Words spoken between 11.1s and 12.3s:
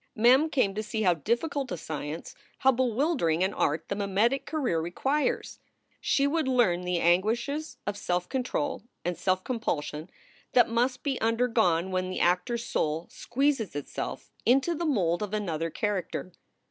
undergone when the